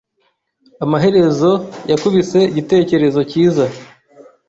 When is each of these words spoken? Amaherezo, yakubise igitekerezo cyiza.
Amaherezo, 0.85 1.51
yakubise 1.91 2.39
igitekerezo 2.51 3.19
cyiza. 3.31 3.65